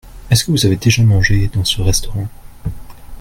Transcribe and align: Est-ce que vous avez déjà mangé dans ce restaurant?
Est-ce 0.31 0.45
que 0.45 0.49
vous 0.49 0.65
avez 0.65 0.77
déjà 0.77 1.03
mangé 1.03 1.47
dans 1.53 1.63
ce 1.63 1.79
restaurant? 1.79 2.27